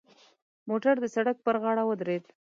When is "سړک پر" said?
1.15-1.55